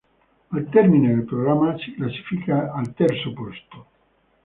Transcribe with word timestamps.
Al 0.53 0.63
termine 0.71 1.09
del 1.13 1.25
programma 1.25 1.77
si 1.77 1.93
classifica 1.93 2.71
al 2.73 2.91
terzo 2.95 3.33
posto. 3.33 3.85